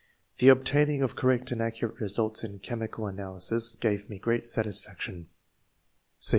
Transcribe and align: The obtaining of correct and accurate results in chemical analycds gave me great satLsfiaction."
The 0.39 0.49
obtaining 0.49 1.03
of 1.03 1.15
correct 1.15 1.51
and 1.51 1.61
accurate 1.61 1.99
results 2.01 2.43
in 2.43 2.57
chemical 2.57 3.05
analycds 3.05 3.79
gave 3.79 4.09
me 4.09 4.17
great 4.17 4.41
satLsfiaction." 4.41 5.27